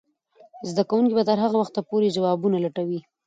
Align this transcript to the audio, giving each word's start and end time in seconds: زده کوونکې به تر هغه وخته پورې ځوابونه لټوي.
زده 0.69 0.83
کوونکې 0.89 1.15
به 1.17 1.23
تر 1.29 1.37
هغه 1.43 1.57
وخته 1.59 1.79
پورې 1.89 2.13
ځوابونه 2.17 2.57
لټوي. 2.65 2.99